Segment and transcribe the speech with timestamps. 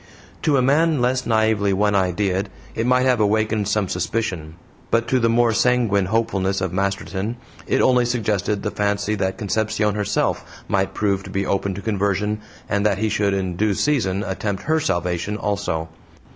[0.41, 4.55] To a man less naively one ideaed it might have awakened some suspicion;
[4.89, 7.35] but to the more sanguine hopefulness of Masterton
[7.67, 12.41] it only suggested the fancy that Concepcion herself might prove to be open to conversion,
[12.67, 15.87] and that he should in due season attempt HER salvation also.